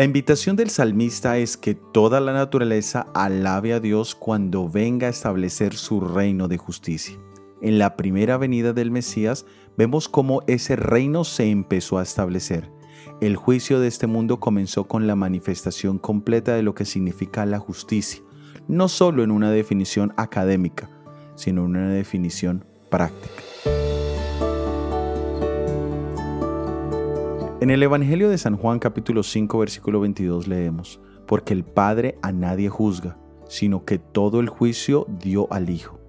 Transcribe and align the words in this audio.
La 0.00 0.04
invitación 0.04 0.56
del 0.56 0.70
salmista 0.70 1.36
es 1.36 1.58
que 1.58 1.74
toda 1.74 2.20
la 2.20 2.32
naturaleza 2.32 3.08
alabe 3.12 3.74
a 3.74 3.80
Dios 3.80 4.14
cuando 4.14 4.66
venga 4.66 5.08
a 5.08 5.10
establecer 5.10 5.74
su 5.74 6.00
reino 6.00 6.48
de 6.48 6.56
justicia. 6.56 7.18
En 7.60 7.78
la 7.78 7.96
primera 7.96 8.38
venida 8.38 8.72
del 8.72 8.90
Mesías 8.90 9.44
vemos 9.76 10.08
cómo 10.08 10.42
ese 10.46 10.74
reino 10.74 11.24
se 11.24 11.50
empezó 11.50 11.98
a 11.98 12.02
establecer. 12.02 12.70
El 13.20 13.36
juicio 13.36 13.78
de 13.78 13.88
este 13.88 14.06
mundo 14.06 14.40
comenzó 14.40 14.88
con 14.88 15.06
la 15.06 15.16
manifestación 15.16 15.98
completa 15.98 16.54
de 16.54 16.62
lo 16.62 16.74
que 16.74 16.86
significa 16.86 17.44
la 17.44 17.58
justicia, 17.58 18.22
no 18.68 18.88
solo 18.88 19.22
en 19.22 19.30
una 19.30 19.50
definición 19.50 20.14
académica, 20.16 20.88
sino 21.34 21.66
en 21.66 21.76
una 21.76 21.90
definición 21.90 22.64
práctica. 22.88 23.49
En 27.60 27.68
el 27.68 27.82
Evangelio 27.82 28.30
de 28.30 28.38
San 28.38 28.56
Juan 28.56 28.78
capítulo 28.78 29.22
5 29.22 29.58
versículo 29.58 30.00
22 30.00 30.48
leemos, 30.48 30.98
porque 31.26 31.52
el 31.52 31.62
Padre 31.62 32.16
a 32.22 32.32
nadie 32.32 32.70
juzga, 32.70 33.18
sino 33.50 33.84
que 33.84 33.98
todo 33.98 34.40
el 34.40 34.48
juicio 34.48 35.06
dio 35.20 35.46
al 35.52 35.68
Hijo. 35.68 36.00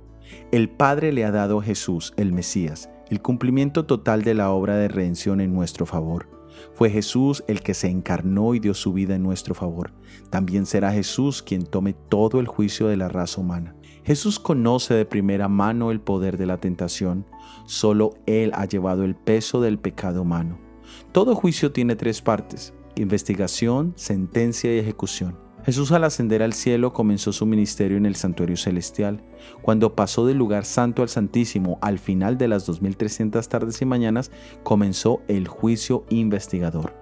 El 0.53 0.69
Padre 0.69 1.11
le 1.11 1.25
ha 1.25 1.31
dado 1.31 1.59
a 1.59 1.63
Jesús, 1.63 2.13
el 2.15 2.31
Mesías, 2.31 2.89
el 3.09 3.21
cumplimiento 3.21 3.85
total 3.85 4.23
de 4.23 4.33
la 4.33 4.49
obra 4.51 4.77
de 4.77 4.87
redención 4.87 5.41
en 5.41 5.53
nuestro 5.53 5.85
favor. 5.85 6.29
Fue 6.73 6.89
Jesús 6.89 7.43
el 7.49 7.59
que 7.59 7.73
se 7.73 7.89
encarnó 7.89 8.55
y 8.55 8.59
dio 8.59 8.73
su 8.73 8.93
vida 8.93 9.15
en 9.15 9.23
nuestro 9.23 9.53
favor. 9.53 9.91
También 10.29 10.65
será 10.65 10.93
Jesús 10.93 11.43
quien 11.43 11.65
tome 11.65 11.93
todo 12.07 12.39
el 12.39 12.47
juicio 12.47 12.88
de 12.88 12.95
la 12.95 13.09
raza 13.09 13.41
humana. 13.41 13.75
Jesús 14.05 14.39
conoce 14.39 14.93
de 14.93 15.03
primera 15.03 15.49
mano 15.49 15.91
el 15.91 15.99
poder 15.99 16.38
de 16.38 16.45
la 16.45 16.61
tentación. 16.61 17.25
Solo 17.65 18.13
Él 18.25 18.52
ha 18.53 18.63
llevado 18.63 19.03
el 19.03 19.15
peso 19.15 19.59
del 19.59 19.79
pecado 19.79 20.21
humano. 20.21 20.70
Todo 21.11 21.35
juicio 21.35 21.71
tiene 21.71 21.95
tres 21.95 22.21
partes, 22.21 22.73
investigación, 22.95 23.93
sentencia 23.95 24.73
y 24.75 24.79
ejecución. 24.79 25.37
Jesús 25.63 25.91
al 25.91 26.03
ascender 26.03 26.41
al 26.41 26.53
cielo 26.53 26.91
comenzó 26.91 27.31
su 27.31 27.45
ministerio 27.45 27.97
en 27.97 28.07
el 28.07 28.15
santuario 28.15 28.57
celestial. 28.57 29.23
Cuando 29.61 29.95
pasó 29.95 30.25
del 30.25 30.37
lugar 30.37 30.65
santo 30.65 31.03
al 31.03 31.09
santísimo 31.09 31.77
al 31.81 31.99
final 31.99 32.37
de 32.37 32.47
las 32.47 32.65
2300 32.65 33.47
tardes 33.47 33.81
y 33.81 33.85
mañanas, 33.85 34.31
comenzó 34.63 35.21
el 35.27 35.47
juicio 35.47 36.03
investigador. 36.09 36.95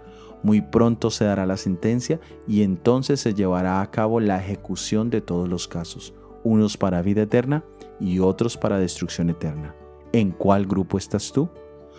Muy 0.43 0.61
pronto 0.61 1.09
se 1.09 1.25
dará 1.25 1.45
la 1.45 1.57
sentencia 1.57 2.19
y 2.47 2.63
entonces 2.63 3.21
se 3.21 3.33
llevará 3.33 3.81
a 3.81 3.91
cabo 3.91 4.19
la 4.19 4.41
ejecución 4.43 5.09
de 5.09 5.21
todos 5.21 5.47
los 5.47 5.67
casos, 5.67 6.13
unos 6.43 6.77
para 6.77 7.01
vida 7.01 7.23
eterna 7.23 7.63
y 7.99 8.19
otros 8.19 8.57
para 8.57 8.79
destrucción 8.79 9.29
eterna. 9.29 9.75
¿En 10.11 10.31
cuál 10.31 10.65
grupo 10.65 10.97
estás 10.97 11.31
tú? 11.31 11.49